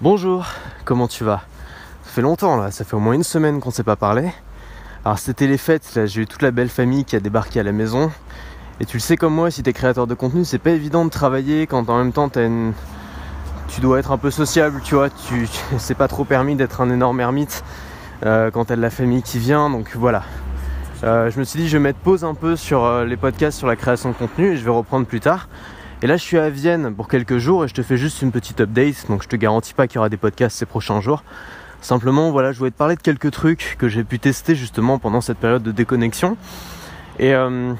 [0.00, 0.46] Bonjour,
[0.84, 1.42] comment tu vas?
[2.04, 4.30] Ça fait longtemps là, ça fait au moins une semaine qu'on ne s'est pas parlé.
[5.04, 7.64] Alors c'était les fêtes, là j'ai eu toute la belle famille qui a débarqué à
[7.64, 8.12] la maison.
[8.78, 11.10] Et tu le sais comme moi, si t'es créateur de contenu, c'est pas évident de
[11.10, 12.74] travailler quand en même temps t'as une...
[13.66, 15.48] tu dois être un peu sociable, tu vois, tu...
[15.78, 17.64] c'est pas trop permis d'être un énorme ermite
[18.24, 20.22] euh, quand t'as de la famille qui vient, donc voilà.
[21.02, 23.58] Euh, je me suis dit je vais mettre pause un peu sur euh, les podcasts
[23.58, 25.48] sur la création de contenu et je vais reprendre plus tard.
[26.00, 28.30] Et là, je suis à Vienne pour quelques jours et je te fais juste une
[28.30, 29.06] petite update.
[29.08, 31.24] Donc, je te garantis pas qu'il y aura des podcasts ces prochains jours.
[31.80, 35.20] Simplement, voilà, je voulais te parler de quelques trucs que j'ai pu tester justement pendant
[35.20, 36.36] cette période de déconnexion.
[37.18, 37.72] Et, euh,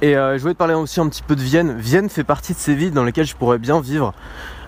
[0.00, 1.76] et euh, je voulais te parler aussi un petit peu de Vienne.
[1.76, 4.14] Vienne fait partie de ces villes dans lesquelles je pourrais bien vivre.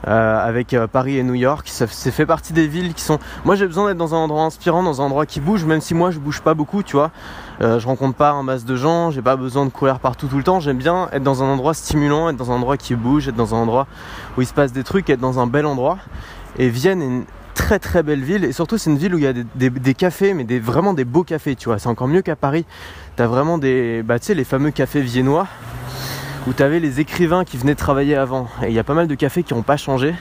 [0.09, 1.69] Euh, avec euh, Paris et New York.
[1.69, 3.19] Ça fait partie des villes qui sont.
[3.45, 5.93] Moi j'ai besoin d'être dans un endroit inspirant, dans un endroit qui bouge, même si
[5.93, 7.11] moi je bouge pas beaucoup, tu vois.
[7.61, 10.43] Je rencontre pas un masse de gens, j'ai pas besoin de courir partout tout le
[10.43, 10.59] temps.
[10.59, 13.55] J'aime bien être dans un endroit stimulant, être dans un endroit qui bouge, être dans
[13.55, 13.87] un endroit
[14.39, 15.99] où il se passe des trucs, être dans un bel endroit.
[16.59, 19.27] Et Vienne est très très belle ville et surtout c'est une ville où il y
[19.27, 22.65] a des, cafés mais vraiment des beaux cafés tu vois c'est encore mieux qu'à Paris
[23.17, 25.47] t'as vraiment des bah tu sais les fameux cafés viennois
[26.47, 28.49] où tu avais les écrivains qui venaient travailler avant.
[28.63, 30.15] Et il y a pas mal de cafés qui n'ont pas changé.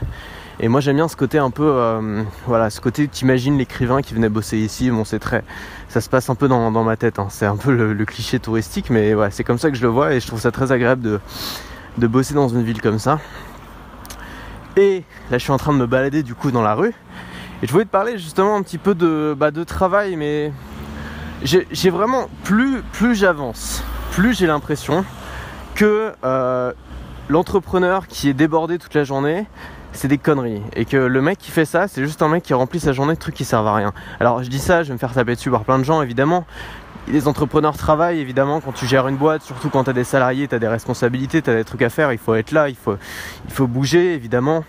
[0.59, 4.01] Et moi j'aime bien ce côté un peu, euh, voilà, ce côté tu imagines l'écrivain
[4.01, 4.91] qui venait bosser ici.
[4.91, 5.43] Bon, c'est très,
[5.87, 7.19] ça se passe un peu dans, ma tête.
[7.19, 7.27] Hein.
[7.29, 10.13] C'est un peu le, cliché touristique, mais ouais, c'est comme ça que je le vois
[10.13, 11.21] et je trouve ça très agréable
[11.97, 13.19] de bosser dans une ville comme ça.
[14.79, 16.93] Et là, je suis en train de me balader du coup dans la rue.
[17.61, 20.53] Et je voulais te parler justement un petit peu de, bah, de travail, mais
[21.43, 25.03] j'ai vraiment plus, plus j'avance, plus j'ai l'impression
[25.75, 26.71] que euh,
[27.27, 29.47] l'entrepreneur qui est débordé toute la journée,
[29.91, 30.61] c'est des conneries.
[30.77, 33.15] Et que le mec qui fait ça, c'est juste un mec qui remplit sa journée
[33.15, 33.91] de trucs qui servent à rien.
[34.21, 36.45] Alors je dis ça, je vais me faire taper dessus par plein de gens évidemment.
[37.09, 40.47] Les entrepreneurs travaillent évidemment quand tu gères une boîte, surtout quand tu as des salariés,
[40.47, 42.75] tu as des responsabilités, tu as des trucs à faire, il faut être là, il
[42.75, 44.63] faut, bouger évidemment.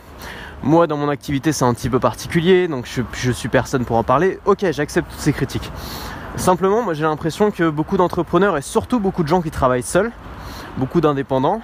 [0.62, 3.96] Moi dans mon activité c'est un petit peu particulier, donc je, je suis personne pour
[3.96, 4.38] en parler.
[4.46, 5.70] Ok, j'accepte toutes ces critiques.
[6.36, 10.10] Simplement, moi j'ai l'impression que beaucoup d'entrepreneurs et surtout beaucoup de gens qui travaillent seuls,
[10.78, 11.60] beaucoup d'indépendants,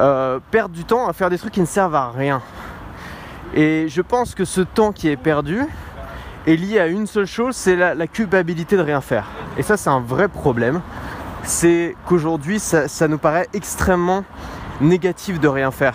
[0.00, 2.42] euh, perdent du temps à faire des trucs qui ne servent à rien.
[3.54, 5.64] Et je pense que ce temps qui est perdu
[6.46, 9.26] est lié à une seule chose, c'est la, culpabilité de rien faire.
[9.58, 10.80] Et ça, c'est un vrai problème.
[11.42, 14.24] C'est qu'aujourd'hui, ça, ça nous paraît extrêmement
[14.80, 15.94] négatif de rien faire.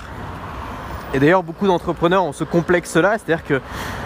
[1.14, 3.62] Et d'ailleurs, beaucoup d'entrepreneurs ont ce complexe-là, c'est-à-dire que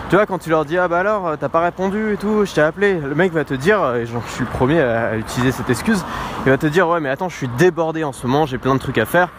[0.09, 2.53] tu vois, quand tu leur dis ah bah alors t'as pas répondu et tout, je
[2.53, 5.69] t'ai appelé, le mec va te dire, et je suis le premier à utiliser cette
[5.69, 6.03] excuse,
[6.45, 8.75] il va te dire ouais mais attends je suis débordé en ce moment, j'ai plein
[8.75, 9.29] de trucs à faire,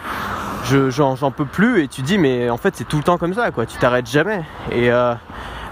[0.65, 3.35] je j'en peux plus et tu dis mais en fait c'est tout le temps comme
[3.35, 5.15] ça quoi, tu t'arrêtes jamais et euh,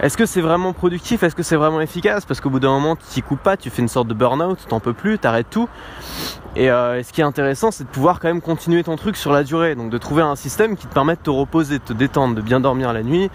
[0.04, 1.22] est-ce que c'est vraiment productif?
[1.22, 2.26] Est-ce que c'est vraiment efficace?
[2.26, 4.58] Parce qu'au bout d'un moment, tu t'y coupes pas, tu fais une sorte de burn-out,
[4.68, 5.66] t'en peux plus, t'arrêtes tout.
[6.56, 9.32] Et, euh, ce qui est intéressant, c'est de pouvoir quand même continuer ton truc sur
[9.32, 9.74] la durée.
[9.74, 12.42] Donc de trouver un système qui te permet de te reposer, de te détendre, de
[12.42, 13.30] bien dormir la nuit,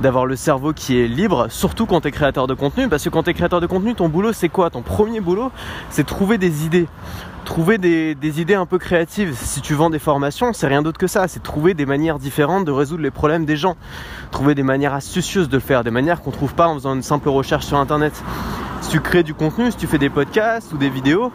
[0.00, 2.88] d'avoir le cerveau qui est libre, surtout quand tu es créateur de contenu.
[2.88, 4.70] Parce que quand tu es créateur de contenu, ton boulot, c'est quoi?
[4.70, 5.52] Ton premier boulot,
[5.90, 6.88] c'est trouver des idées
[7.46, 9.34] trouver des, idées un peu créatives.
[9.34, 11.28] Si tu vends des formations, c'est rien d'autre que ça.
[11.28, 13.76] C'est trouver des manières différentes de résoudre les problèmes des gens.
[14.30, 17.02] Trouver des manières astucieuses de le faire, des manières qu'on trouve pas en faisant une
[17.02, 18.12] simple recherche sur internet.
[18.82, 21.32] Si tu crées du contenu, si tu fais des podcasts ou des vidéos,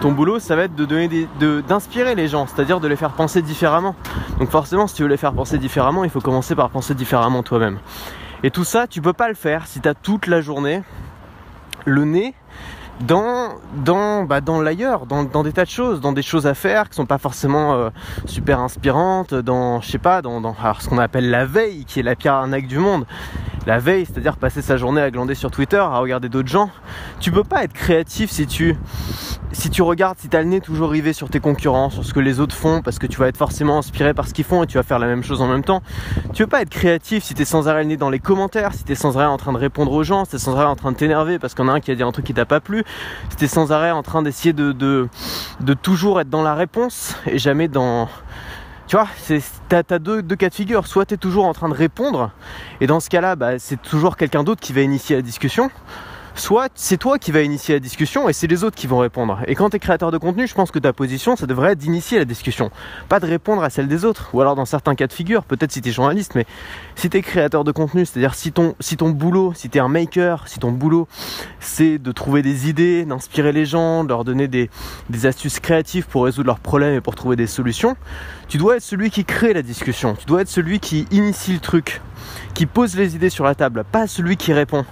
[0.00, 1.28] ton boulot ça va être de donner
[1.68, 3.94] d'inspirer les gens, c'est-à-dire de les faire penser différemment.
[4.38, 7.42] Donc forcément, si tu veux les faire penser différemment, il faut commencer par penser différemment
[7.42, 7.78] toi-même.
[8.42, 10.82] Et tout ça, tu peux pas le faire si tu as toute la journée
[11.84, 12.34] le nez
[13.00, 13.54] dans
[13.84, 16.88] dans bah, dans l'ailleurs, dans, dans, des tas de choses, dans des choses à faire
[16.88, 17.90] qui sont pas forcément euh,
[18.26, 22.00] super inspirantes, dans je sais pas, dans, dans alors, ce qu'on appelle la veille, qui
[22.00, 23.06] est la pire arnaque du monde.
[23.68, 26.70] La veille, c'est-à-dire passer sa journée à glander sur Twitter, à regarder d'autres gens.
[27.20, 28.74] Tu peux pas être créatif si tu
[29.52, 32.14] si tu regardes, si tu as le nez toujours rivé sur tes concurrents, sur ce
[32.14, 34.62] que les autres font, parce que tu vas être forcément inspiré par ce qu'ils font
[34.62, 35.82] et tu vas faire la même chose en même temps.
[36.32, 38.72] Tu veux pas être créatif si tu es sans arrêt le nez dans les commentaires,
[38.72, 40.56] si tu es sans arrêt en train de répondre aux gens, si tu es sans
[40.56, 42.32] arrêt en train de t'énerver parce en a un qui a dit un truc qui
[42.32, 42.84] t'a pas plu,
[43.28, 45.10] si tu es sans arrêt en train d'essayer de, de,
[45.60, 48.08] de toujours être dans la réponse et jamais dans
[48.88, 49.06] tu vois,
[49.68, 50.86] t'as as deux, cas de figure.
[50.86, 52.30] Soit tu toujours en train de répondre,
[52.80, 55.70] et dans ce cas-là, bah, c'est toujours quelqu'un d'autre qui va initier la discussion
[56.40, 59.40] soit c'est toi qui vas initier la discussion et c'est les autres qui vont répondre.
[59.46, 61.78] Et quand tu es créateur de contenu, je pense que ta position, ça devrait être
[61.78, 62.70] d'initier la discussion,
[63.08, 64.30] pas de répondre à celle des autres.
[64.32, 66.46] Ou alors dans certains cas de figure, peut-être si tu es journaliste, mais
[66.94, 69.88] si tu es créateur de contenu, c'est-à-dire si ton, si boulot, si tu es un
[69.88, 71.08] maker, si ton boulot,
[71.60, 74.70] c'est de trouver des idées, d'inspirer les gens, de leur donner des,
[75.10, 77.96] des astuces créatives pour résoudre leurs problèmes et pour trouver des solutions,
[78.48, 81.60] tu dois être celui qui crée la discussion, tu dois être celui qui initie le
[81.60, 82.00] truc,
[82.54, 84.84] qui pose les idées sur la table, pas celui qui répond.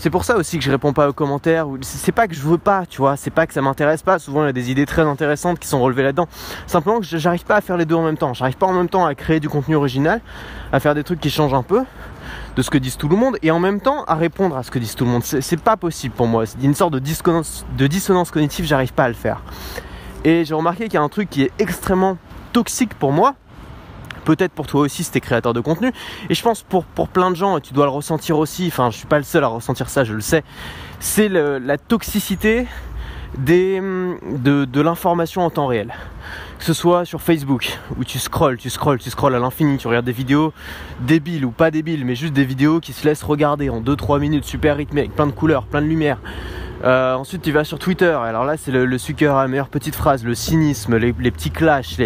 [0.00, 1.66] C'est pour ça aussi que je réponds pas aux commentaires.
[1.82, 3.18] C'est pas que je veux pas, tu vois.
[3.18, 4.18] C'est pas que ça m'intéresse pas.
[4.18, 6.26] Souvent, il y a des idées très intéressantes qui sont relevées là-dedans.
[6.66, 8.32] Simplement j'arrive pas à faire les deux en même temps.
[8.32, 10.22] J'arrive pas en même temps à créer du contenu original,
[10.72, 11.82] à faire des trucs qui changent un peu,
[12.56, 14.70] de ce que disent tout le monde et en même temps à répondre à ce
[14.70, 15.22] que disent tout le monde.
[15.22, 16.46] C'est pas possible pour moi.
[16.46, 19.42] C'est une sorte de dissonance, de dissonance cognitive, j'arrive pas à le faire.
[20.24, 22.16] Et j'ai remarqué qu'il y a un truc qui est extrêmement
[22.54, 23.34] toxique pour moi,
[24.36, 25.92] peut-être pour toi aussi si t'es créateur de contenu
[26.28, 28.98] et je pense pour, plein de gens et tu dois le ressentir aussi enfin je
[28.98, 30.44] suis pas le seul à ressentir ça je le sais
[31.00, 32.68] c'est la toxicité
[33.38, 35.92] des, de, l'information en temps réel
[36.58, 39.88] que ce soit sur Facebook où tu scrolls, tu scrolls, tu scrolls à l'infini, tu
[39.88, 40.52] regardes des vidéos
[41.00, 44.44] débiles ou pas débiles, mais juste des vidéos qui se laissent regarder en 2-3 minutes,
[44.44, 46.18] super rythmées, plein de couleurs, plein de lumière.
[46.82, 48.06] Euh, ensuite, tu vas sur Twitter.
[48.10, 51.50] Alors là, c'est le, le suceur à la meilleure petite phrase, le cynisme, les, petits
[51.50, 51.96] clashs.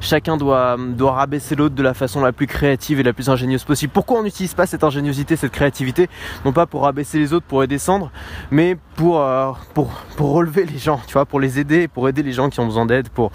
[0.00, 3.64] Chacun doit, doit rabaisser l'autre de la façon la plus créative et la plus ingénieuse
[3.64, 3.92] possible.
[3.92, 6.08] Pourquoi on n'utilise pas cette ingéniosité, cette créativité?
[6.44, 8.10] Non pas pour rabaisser les autres, pour les descendre,
[8.50, 12.22] mais pour, euh, pour, pour relever les gens, tu vois, pour les aider, pour aider
[12.22, 13.32] les gens qui ont besoin d'aide, pour,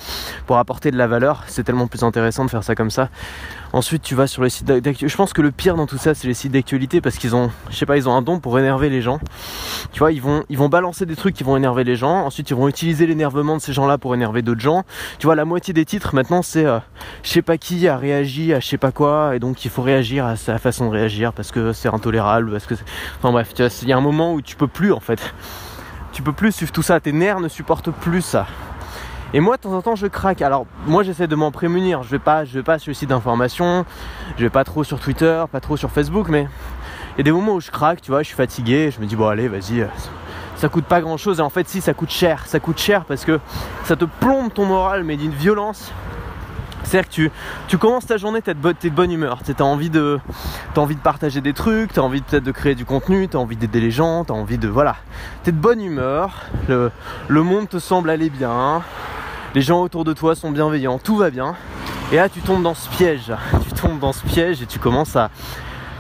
[0.48, 1.44] pour apporter de la valeur.
[1.48, 3.10] C'est tellement plus intéressant de faire ça comme ça.
[3.72, 5.08] Ensuite, tu vas sur les sites d'actualité.
[5.08, 7.52] Je pense que le pire dans tout ça, c'est les sites d'actualité parce qu'ils ont,
[7.70, 9.20] je sais pas, ils ont un don pour énerver les gens.
[9.92, 12.26] Tu vois, ils vont, ils vont balancer des trucs qui vont énerver les gens.
[12.26, 14.84] Ensuite, ils vont utiliser l'énervement de ces gens-là pour énerver d'autres gens.
[15.20, 16.80] Tu vois, la moitié des titres maintenant, c'est euh,
[17.24, 19.84] je sais pas qui a réagi à je sais pas quoi, et donc il faut
[19.84, 22.74] réagir à sa façon de réagir parce que c'est intolérable, parce que,
[23.18, 25.34] enfin bref, il y a un moment où tu peux plus en fait.
[26.12, 27.00] Tu peux plus suivre tout ça.
[27.00, 28.48] Tes nerfs ne supportent plus ça.
[29.32, 30.42] Et moi, de temps en temps, je craque.
[30.42, 32.02] Alors, moi, j'essaie de m'en prémunir.
[32.02, 33.86] Je vais pas, je vais pas sur le site d'information.
[34.38, 36.48] Je vais pas trop sur Twitter, pas trop sur Facebook, mais
[37.14, 38.90] il y a des moments où je craque, tu vois, je suis fatigué.
[38.90, 39.82] Je me dis, bon, allez, vas-y.
[39.82, 39.88] Euh,
[40.56, 41.40] ça coûte pas grand chose.
[41.40, 42.48] Et en fait, si, ça coûte cher.
[42.48, 43.40] Ça coûte cher parce que
[43.84, 45.92] ça te plombe ton moral, mais d'une violence.
[46.90, 47.32] C'est-à-dire que
[47.68, 50.20] tu, commences ta journée, t'es de, de bonne humeur, tu as envie de,
[50.76, 53.38] as envie de partager des trucs, tu as envie peut-être de créer du contenu, tu
[53.38, 54.68] as envie d'aider les gens, tu as envie de...
[54.68, 54.96] Voilà.
[55.44, 56.90] Tu es de bonne humeur, le,
[57.28, 58.82] le monde te semble aller bien,
[59.54, 61.56] les gens autour de toi sont bienveillants, tout va bien.
[62.12, 63.32] Et là, tu tombes dans ce piège.
[63.68, 65.30] Tu tombes dans ce piège et tu commences à,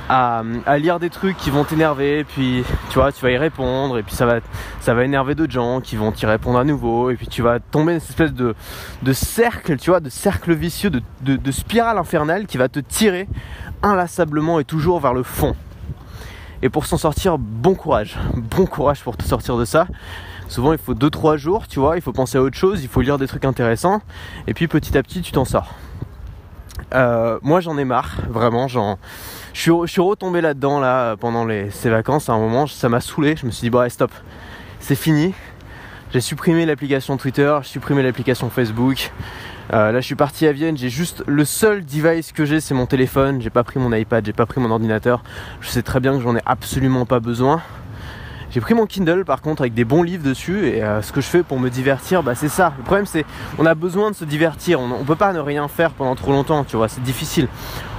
[0.09, 0.43] à,
[0.77, 2.23] lire des trucs qui vont t'énerver.
[2.23, 3.97] Puis, tu vois, tu vas y répondre.
[3.97, 7.11] Et puis, ça va, énerver d'autres gens qui vont t'y répondre à nouveau.
[7.11, 8.55] Et puis, tu vas tomber dans cette espèce de,
[9.03, 13.27] de cercle, tu vois, de cercle vicieux, de, de spirale infernale qui va te tirer
[13.83, 15.55] inlassablement et toujours vers le fond.
[16.61, 18.17] Et pour s'en sortir, bon courage.
[18.35, 19.87] Bon courage pour te sortir de ça.
[20.49, 23.01] Souvent, il faut 2-3 jours, tu vois, il faut penser à autre chose, il faut
[23.01, 24.01] lire des trucs intéressants,
[24.47, 25.75] et puis petit à petit, tu t'en sors.
[26.93, 28.97] Euh, moi, j'en ai marre, vraiment, j'en...
[29.53, 33.45] Je suis, retombé là-dedans, là, pendant ces vacances, à un moment, ça m'a saoulé, je
[33.45, 34.11] me suis dit, allez, stop,
[34.79, 35.33] c'est fini.
[36.13, 39.11] J'ai supprimé l'application Twitter, j'ai supprimé l'application Facebook.
[39.71, 40.75] Euh, là, je suis parti à Vienne.
[40.77, 43.41] J'ai juste le seul device que j'ai, c'est mon téléphone.
[43.41, 45.23] J'ai pas pris mon iPad, j'ai pas pris mon ordinateur.
[45.61, 47.61] Je sais très bien que j'en ai absolument pas besoin.
[48.51, 51.21] J'ai pris mon Kindle par contre avec des bons livres dessus et euh, ce que
[51.21, 52.73] je fais pour me divertir, bah, c'est ça.
[52.77, 53.23] Le problème c'est
[53.59, 54.79] on a besoin de se divertir.
[54.79, 57.47] On, on, peut pas ne rien faire pendant trop longtemps, tu vois, c'est difficile.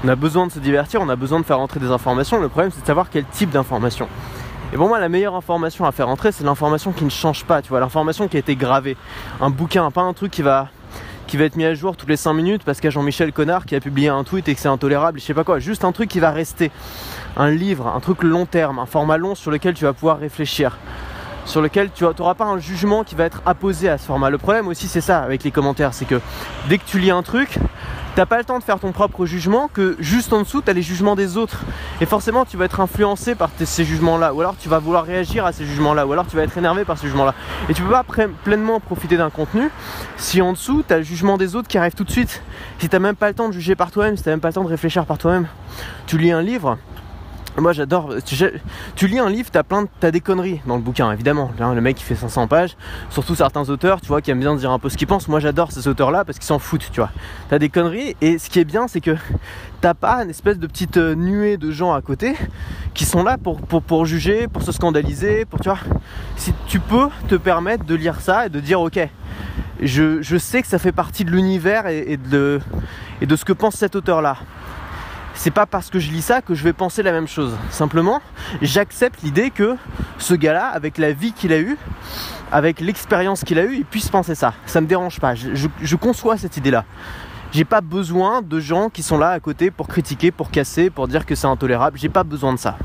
[0.04, 2.40] On a besoin de se divertir, on a besoin de faire rentrer des informations.
[2.40, 4.08] Le problème c'est de savoir quel type d'information.
[4.72, 7.60] Et pour moi, la meilleure information à faire rentrer, c'est l'information qui ne change pas,
[7.60, 8.96] tu vois, l'information qui a été gravée.
[9.40, 10.68] Un bouquin, pas un truc qui va
[11.30, 13.32] qui va être mis à jour toutes les 5 minutes parce qu'il y a Jean-Michel
[13.32, 15.84] Connard qui a publié un tweet et que c'est intolérable, je sais pas quoi, juste
[15.84, 16.72] un truc qui va rester.
[17.36, 20.76] Un livre, un truc long terme, un format long sur lequel tu vas pouvoir réfléchir
[21.46, 24.28] sur lequel tu n'auras pas un jugement qui va être apposé à ce format.
[24.28, 26.20] Le problème aussi c'est ça avec les commentaires, c'est que
[26.68, 27.58] dès que tu lis un truc,
[28.16, 30.72] t'as pas le temps de faire ton propre jugement, que juste en dessous, tu as
[30.72, 31.62] les jugements des autres.
[32.00, 35.46] Et forcément, tu vas être influencé par ces jugements-là, ou alors tu vas vouloir réagir
[35.46, 37.34] à ces jugements-là, ou alors tu vas être énervé par ces jugements-là.
[37.68, 38.04] Et tu peux pas
[38.44, 39.70] pleinement profiter d'un contenu
[40.16, 42.42] si en dessous, tu as le jugement des autres qui arrive tout de suite.
[42.78, 44.54] Si t'as même pas le temps de juger par toi-même, si t'as même pas le
[44.54, 45.46] temps de réfléchir par toi-même.
[46.06, 46.78] Tu lis un livre,
[47.58, 48.14] moi j'adore.
[48.24, 51.50] Tu, lis un livre, t'as plein, des conneries dans le bouquin, évidemment.
[51.58, 52.76] le mec qui fait 500 pages,
[53.10, 55.28] surtout certains auteurs, tu vois, qui aiment bien dire un peu ce qu'ils pensent.
[55.28, 57.10] Moi j'adore ces auteurs-là parce qu'ils s'en foutent, tu vois.
[57.48, 59.16] T'as des conneries et ce qui est bien, c'est que
[59.80, 62.34] t'as pas une espèce de petite euh, nuée de gens à côté
[62.94, 65.78] qui sont là pour, pour, juger, pour se scandaliser, pour tu vois.
[66.36, 68.98] Si tu peux te permettre de lire ça et de dire ok,
[69.80, 72.60] je, je sais que ça fait partie de l'univers et, de,
[73.20, 74.36] et de ce que pense cet auteur-là
[75.40, 77.56] c'est pas parce que je lis ça que je vais penser la même chose.
[77.70, 78.20] Simplement,
[78.60, 79.74] j'accepte l'idée que
[80.18, 81.78] ce gars-là, avec la vie qu'il a eue,
[82.52, 84.52] avec l'expérience qu'il a eue, il puisse penser ça.
[84.66, 85.34] Ça me dérange pas.
[85.34, 86.84] Je, conçois cette idée-là.
[87.52, 91.08] J'ai pas besoin de gens qui sont là à côté pour critiquer, pour casser, pour
[91.08, 91.96] dire que c'est intolérable.
[91.98, 92.76] J'ai pas besoin de ça.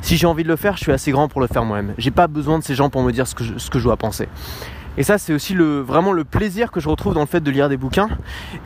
[0.00, 1.92] Si j'ai envie de le faire, je suis assez grand pour le faire moi-même.
[1.98, 3.84] J'ai pas besoin de ces gens pour me dire ce que je, ce que je
[3.84, 4.30] dois penser.
[4.96, 7.50] Et ça, c'est aussi le, vraiment le plaisir que je retrouve dans le fait de
[7.50, 8.08] lire des bouquins.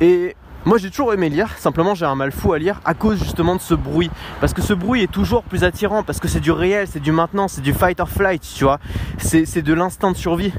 [0.00, 3.20] Et Moi j'ai toujours aimé lire, simplement j'ai un mal fou à lire à cause
[3.20, 4.10] justement de ce bruit.
[4.40, 7.12] Parce que ce bruit est toujours plus attirant, parce que c'est du réel, c'est du
[7.12, 8.80] maintenant, c'est du fight or flight, tu vois.
[9.16, 10.52] C'est de l'instinct de survie.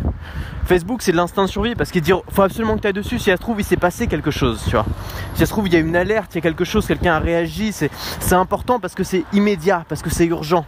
[0.63, 3.19] Facebook c'est de l'instinct de survie parce qu'il dit faut absolument que tu ailles dessus,
[3.19, 4.85] si ça se trouve il s'est passé quelque chose, tu vois.
[5.33, 7.15] Si ça se trouve il y a une alerte, il y a quelque chose, quelqu'un
[7.15, 7.91] a réagi, c'est
[8.33, 10.65] important parce que c'est immédiat, parce que c'est urgent.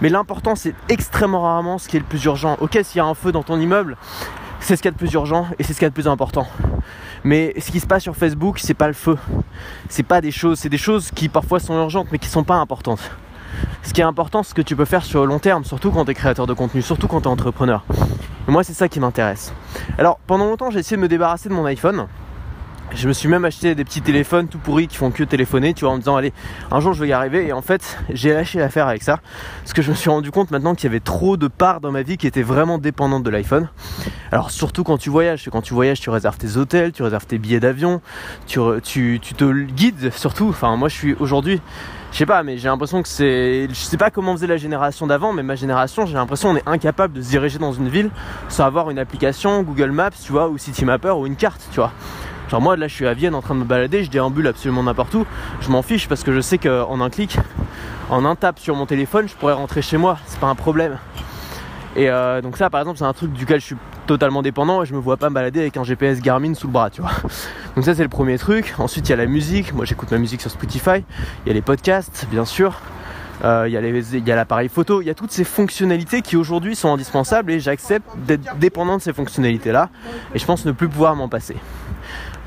[0.00, 2.56] Mais l'important c'est extrêmement rarement ce qui est le plus urgent.
[2.60, 3.98] Ok s'il y a un feu dans ton immeuble,
[4.60, 5.94] c'est ce qu'il y a de plus urgent et c'est ce qu'il y a de
[5.94, 6.46] plus important.
[7.24, 9.18] Mais ce qui se passe sur Facebook, c'est pas le feu.
[9.88, 12.56] C'est pas des choses, c'est des choses qui parfois sont urgentes mais qui sont pas
[12.56, 13.10] importantes.
[13.82, 15.90] Ce qui est important, c'est ce que tu peux faire sur le long terme, surtout
[15.90, 17.84] quand tu es créateur de contenu, surtout quand tu es entrepreneur.
[18.46, 19.52] Moi, c'est ça qui m'intéresse.
[19.98, 22.06] Alors, pendant longtemps, j'ai essayé de me débarrasser de mon iPhone.
[22.92, 25.84] Je me suis même acheté des petits téléphones tout pourris qui font que téléphoner, tu
[25.84, 26.32] vois, en me disant allez,
[26.70, 27.46] un jour je vais y arriver.
[27.46, 29.20] Et en fait, j'ai lâché l'affaire avec ça,
[29.62, 31.92] parce que je me suis rendu compte maintenant qu'il y avait trop de parts dans
[31.92, 33.68] ma vie qui étaient vraiment dépendantes de l'iPhone.
[34.32, 37.38] Alors surtout quand tu voyages, quand tu voyages, tu réserves tes hôtels, tu réserves tes
[37.38, 38.00] billets d'avion,
[38.46, 38.60] tu,
[39.20, 40.48] te guides surtout.
[40.48, 41.60] Enfin, moi je suis aujourd'hui
[42.12, 43.68] je sais pas, mais j'ai l'impression que c'est.
[43.68, 46.66] Je sais pas comment faisait la génération d'avant, mais ma génération, j'ai l'impression qu'on est
[46.68, 48.10] incapable de se diriger dans une ville
[48.48, 51.92] sans avoir une application, Google Maps, tu vois, ou Citymapper ou une carte, tu vois.
[52.50, 54.82] Genre moi là je suis à Vienne en train de me balader, je déambule absolument
[54.82, 55.24] n'importe où,
[55.60, 57.36] je m'en fiche parce que je sais qu'en un clic,
[58.10, 60.98] en un tap sur mon téléphone, je pourrais rentrer chez moi, c'est pas un problème.
[61.94, 63.76] Et euh, donc ça par exemple c'est un truc duquel je suis
[64.08, 66.72] totalement dépendant et je me vois pas me balader avec un GPS Garmin sous le
[66.72, 67.12] bras, tu vois.
[67.76, 68.74] Donc ça c'est le premier truc.
[68.78, 71.04] Ensuite il y a la musique, moi j'écoute ma musique sur Spotify,
[71.44, 72.80] il y a les podcasts bien sûr,
[73.44, 76.92] euh, il y a l'appareil photo, il y a toutes ces fonctionnalités qui aujourd'hui sont
[76.92, 79.88] indispensables et j'accepte d'être dépendant de ces fonctionnalités là
[80.34, 81.54] et je pense ne plus pouvoir m'en passer.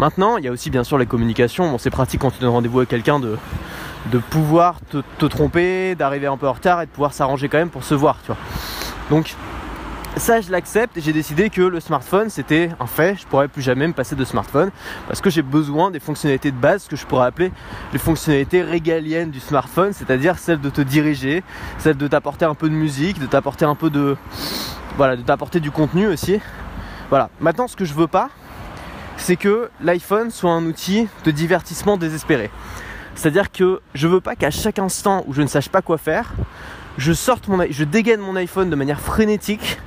[0.03, 1.77] Maintenant, il y a aussi bien sûr les communications.
[1.77, 3.37] C'est pratique quand tu donnes rendez-vous à quelqu'un de,
[4.11, 7.69] de pouvoir te, tromper, d'arriver un peu en retard et de pouvoir s'arranger quand même
[7.69, 8.37] pour se voir, tu vois.
[9.09, 9.33] Donc,
[10.17, 13.15] ça, je l'accepte et j'ai décidé que le smartphone, c'était un fait.
[13.17, 14.71] Je pourrais plus jamais me passer de smartphone
[15.07, 17.53] parce que j'ai besoin des fonctionnalités de base que je pourrais appeler
[17.93, 21.45] les fonctionnalités régaliennes du smartphone, c'est-à-dire celles de te diriger,
[21.77, 24.17] celles de t'apporter un peu de musique, de t'apporter un peu de.
[24.97, 26.41] Voilà, de t'apporter du contenu aussi.
[27.09, 27.29] Voilà.
[27.39, 28.31] Maintenant, ce que je veux pas,
[29.17, 32.49] c'est que l'iPhone soit un outil de divertissement désespéré.
[33.15, 36.33] C'est-à-dire que je veux pas qu'à chaque instant où je ne sache pas quoi faire,
[36.97, 39.79] je sorte mon je dégaine mon iPhone de manière frénétique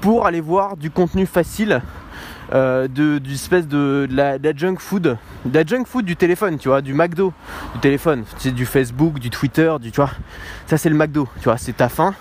[0.00, 1.82] pour aller voir du contenu facile
[2.52, 6.82] euh, de, espèce de, la, junk food, de la junk food du téléphone, tu vois,
[6.82, 7.32] du McDo
[7.72, 10.10] du téléphone, c'est du Facebook, du Twitter, du, tu vois,
[10.66, 12.14] ça c'est le McDo, tu vois, c'est ta faim,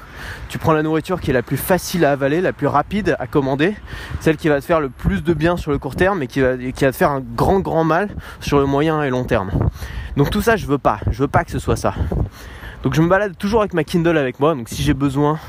[0.50, 3.28] tu prends la nourriture qui est la plus facile à avaler, la plus rapide à
[3.28, 3.76] commander,
[4.20, 6.42] celle qui va te faire le plus de bien sur le court terme et qui
[6.42, 9.52] va, te faire un grand grand mal sur le moyen et long terme.
[10.18, 11.94] Donc tout ça je veux pas, je veux pas que ce soit ça.
[12.84, 15.40] Donc je me balade toujours avec ma Kindle avec moi, donc si j'ai besoin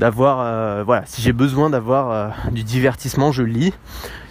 [0.00, 3.72] d'avoir euh, euh, du divertissement je lis.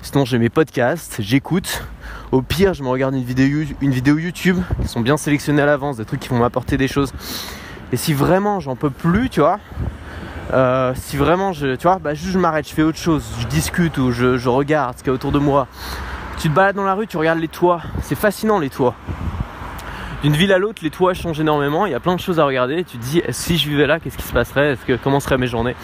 [0.04, 1.84] Sinon j'ai mes podcasts j'écoute.
[2.32, 5.66] Au pire je me regarde une vidéo une vidéo YouTube qui sont bien sélectionnés à
[5.66, 7.12] l'avance des trucs qui vont m'apporter des choses
[7.92, 9.60] et si vraiment j'en peux plus tu vois
[10.54, 13.48] euh, si vraiment je tu vois bah juste je m'arrête je fais autre chose je
[13.48, 15.68] discute ou je, regarde ce qu'il y a autour de moi.
[16.40, 17.82] Tu te balades dans la rue tu regardes les toits.
[18.02, 18.96] C'est fascinant les toits.
[20.24, 21.86] D'une ville à l'autre, les toits changent énormément.
[21.86, 22.84] Il y a plein de choses à regarder.
[22.84, 24.76] Tu te dis, si je vivais là, qu'est-ce qui se passerait?
[24.88, 25.76] Que comment seraient mes journées?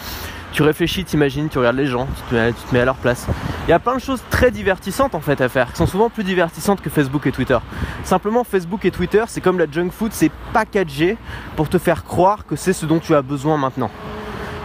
[0.54, 3.26] Tu réfléchis, t'imagines, tu regardes les gens, tu te, mets, à leur place.
[3.66, 6.10] Il y a plein de choses très divertissantes en fait à faire, qui sont souvent
[6.10, 7.58] plus divertissantes que Facebook et Twitter.
[8.04, 11.16] Simplement, Facebook et Twitter, c'est comme la junk food, c'est packagé
[11.56, 13.90] pour te faire croire que c'est ce dont tu as besoin maintenant.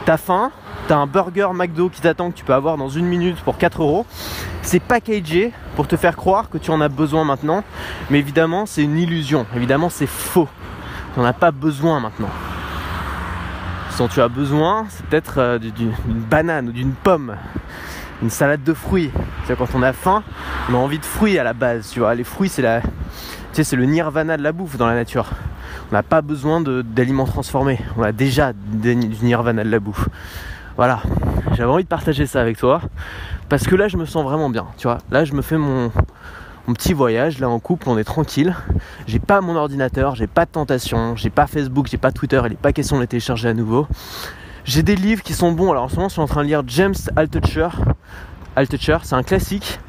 [0.06, 0.52] T'as faim,
[0.88, 3.82] t'as un burger McDo qui t'attend que tu peux avoir dans une minute pour 4
[3.82, 4.06] euros.
[4.62, 7.64] C'est packagé pour te faire croire que tu en as besoin maintenant.
[8.12, 9.48] Mais évidemment, c'est une illusion.
[9.56, 10.48] Évidemment, c'est faux.
[11.16, 12.30] Tu n'en as pas besoin maintenant.
[14.08, 17.36] Tu as besoin, c'est peut-être euh, d'une banane ou d'une pomme,
[18.22, 19.12] une salade de fruits.
[19.46, 20.24] Quand on a faim,
[20.70, 21.90] on a envie de fruits à la base.
[21.90, 22.82] Tu vois, les fruits, c'est la,
[23.54, 25.32] tu sais, le nirvana de la bouffe dans la nature.
[25.92, 27.82] On n'a pas besoin d'aliments transformés.
[27.98, 30.08] On a déjà du nirvana de la bouffe.
[30.78, 31.02] Voilà,
[31.58, 32.80] j'avais envie de partager ça avec toi
[33.50, 35.00] parce que là je me sens vraiment bien, tu vois.
[35.12, 35.92] Là je me fais mon,
[36.74, 38.56] petit voyage, là en couple, on est tranquille.
[39.08, 42.54] J'ai pas mon ordinateur, j'ai pas de tentation, j'ai pas Facebook, j'ai pas Twitter, il
[42.54, 43.88] est pas question de les télécharger à nouveau.
[44.66, 45.72] J'ai des livres qui sont bons.
[45.72, 47.70] Alors en ce moment, je suis en train de lire James Altucher.
[48.56, 49.80] Altucher, c'est un classique.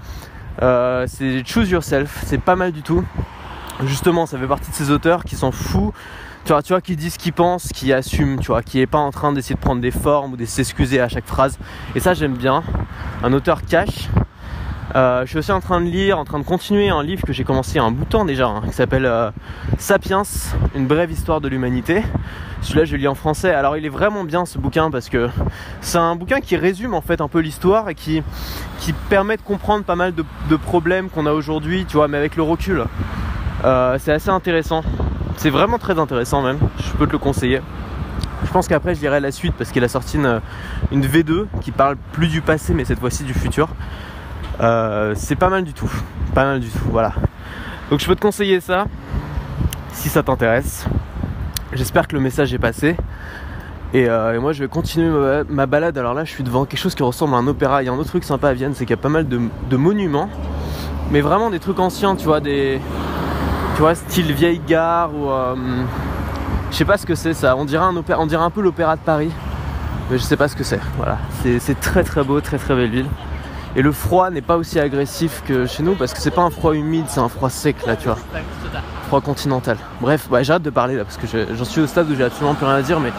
[0.63, 3.05] Euh, c'est Choose Yourself, c'est pas mal du tout.
[3.85, 5.95] Justement, ça fait partie de ces auteurs qui s'en foutent
[6.45, 8.99] tu vois, tu vois, qui dit ce pense, qui assume, tu vois, qui est pas
[8.99, 11.59] en train d'essayer de prendre des formes ou de s'excuser à chaque phrase.
[11.95, 12.63] Et ça, j'aime bien.
[13.23, 14.09] Un auteur cash.
[14.97, 17.33] Euh, je suis aussi en train de lire, en train de continuer un livre que
[17.33, 19.31] j'ai commencé un bout de temps déjà, hein, qui s'appelle euh,
[19.79, 20.23] Sapiens,
[20.75, 22.03] une brève histoire de l'humanité.
[22.63, 23.55] Celui-là, je le lis en français.
[23.55, 25.29] Alors, il est vraiment bien ce bouquin parce que
[25.81, 28.23] c'est un bouquin qui résume en fait un peu l'histoire et qui,
[28.81, 32.37] qui permet de comprendre pas mal de, problèmes qu'on a aujourd'hui, tu vois, mais avec
[32.37, 32.85] le recul.
[33.65, 34.83] Euh, c'est assez intéressant.
[35.37, 36.59] C'est vraiment très intéressant même.
[36.79, 37.61] Je peux te le conseiller.
[38.45, 40.41] Je pense qu'après je lirai la suite parce qu'il a sorti une,
[40.93, 43.69] V2 qui parle plus du passé mais cette fois-ci du futur.
[44.61, 45.91] Euh, c'est pas mal du tout.
[46.35, 47.13] Pas mal du tout, voilà.
[47.91, 48.85] Donc je peux te conseiller ça
[49.93, 50.87] si ça t'intéresse.
[51.73, 52.97] J'espère que le message est passé.
[53.93, 55.11] Et, euh, moi je vais continuer
[55.49, 55.97] ma, balade.
[55.99, 57.83] Alors là je suis devant quelque chose qui ressemble à un opéra.
[57.83, 59.27] Il y a un autre truc sympa à Vienne, c'est qu'il y a pas mal
[59.27, 60.29] de, monuments.
[61.11, 62.81] Mais vraiment des trucs anciens, tu vois, des.
[63.75, 65.31] Tu vois, style vieille gare ou.
[65.31, 65.57] Euh,
[66.71, 67.57] je sais pas ce que c'est ça.
[67.57, 69.31] On dirait un, opéra, on dirait un peu l'opéra de Paris.
[70.11, 70.81] Mais je sais pas ce que c'est.
[70.97, 71.19] Voilà.
[71.59, 73.07] C'est très très beau, très très belle ville.
[73.77, 76.51] Et le froid n'est pas aussi agressif que chez nous parce que c'est pas un
[76.51, 78.19] froid humide, c'est un froid sec là, tu vois.
[79.07, 79.77] Froid continental.
[80.01, 82.25] Bref, bah, j'ai hâte de parler là parce que j'en suis au stade où j'ai
[82.25, 83.13] absolument plus rien à dire, mais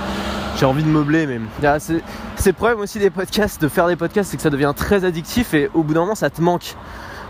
[0.57, 1.25] j'ai envie de meubler.
[1.25, 2.01] Mais ah, c'est
[2.45, 5.53] le problème aussi des podcasts, de faire des podcasts, c'est que ça devient très addictif
[5.53, 6.75] et au bout d'un moment ça te manque.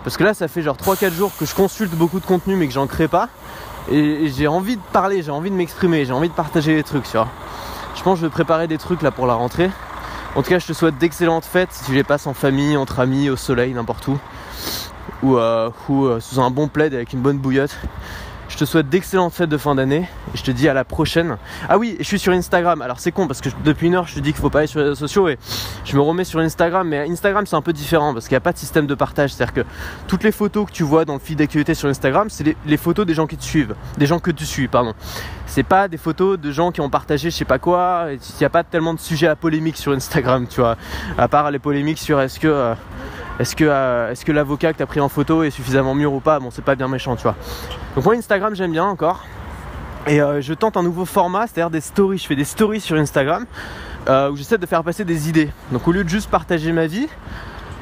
[0.04, 2.68] Parce que là, ça fait genre 3-4 jours que je consulte beaucoup de contenu mais
[2.68, 3.30] que j'en crée pas.
[3.92, 7.04] Et, j'ai envie de parler, j'ai envie de m'exprimer, j'ai envie de partager des trucs,
[7.04, 7.28] tu vois.
[7.96, 9.70] Je pense que je vais préparer des trucs là pour la rentrée.
[10.34, 13.02] En tout cas, je te souhaite d'excellentes fêtes si tu les passes en famille, entre
[13.02, 14.18] amis, au soleil, n'importe où.
[15.24, 17.76] Ou, euh, euh, sous un bon plaid avec une bonne bouillotte.
[18.48, 21.38] Je te souhaite d'excellentes fêtes de fin d'année et je te dis à la prochaine.
[21.68, 22.82] Ah oui, je suis sur Instagram.
[22.82, 24.68] Alors c'est con parce que depuis une heure je te dis qu'il faut pas aller
[24.68, 25.38] sur les réseaux sociaux et
[25.92, 26.88] je me remets sur Instagram.
[26.88, 29.34] Mais Instagram c'est un peu différent parce qu'il n'y a pas de système de partage.
[29.34, 29.70] C'est-à-dire que
[30.08, 33.06] toutes les photos que tu vois dans le feed d'actualité sur Instagram, c'est les, photos
[33.06, 34.94] des gens qui te suivent, des gens que tu suis, pardon.
[35.46, 38.08] C'est pas des photos de gens qui ont partagé je sais pas quoi.
[38.12, 40.78] Il n'y a pas tellement de sujets à polémique sur Instagram, tu vois.
[41.18, 42.74] À part les polémiques sur est-ce que euh,
[43.40, 46.14] est-ce que, euh, est-ce que l'avocat que tu as pris en photo est suffisamment mûr
[46.14, 47.36] ou pas Bon, c'est pas bien méchant, tu vois.
[47.96, 49.26] Donc moi Instagram j'aime bien encore.
[50.08, 52.18] Et euh, je tente un nouveau format, c'est-à-dire des stories.
[52.18, 53.46] Je fais des stories sur Instagram
[54.08, 55.50] euh, où j'essaie de faire passer des idées.
[55.72, 57.08] Donc au lieu de juste partager ma vie,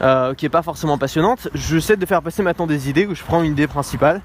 [0.02, 3.24] euh, qui est pas forcément passionnante, j'essaie de faire passer maintenant des idées où je
[3.24, 4.22] prends une idée principale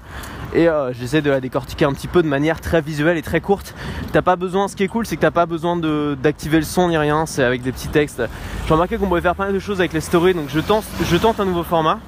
[0.53, 3.75] et j'essaie de la décortiquer un petit peu de manière très visuelle et très courte.
[4.13, 5.75] T'as pas besoin, ce qui est cool, c'est que t'as pas besoin
[6.15, 8.23] d'activer le son ni rien, c'est avec des petits textes.
[8.65, 10.85] J'ai remarqué qu'on pouvait faire pas mal de choses avec les stories, donc je tente,
[11.03, 11.99] je tente un nouveau format.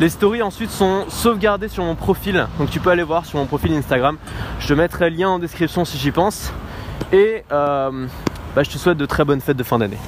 [0.00, 3.46] Les stories ensuite sont sauvegardées sur mon profil, donc tu peux aller voir sur mon
[3.46, 4.16] profil Instagram.
[4.58, 6.52] Je te mettrai le lien en description si j'y pense.
[7.12, 8.08] Et euh,
[8.54, 9.98] bah, je te souhaite de très bonnes fêtes de fin d'année.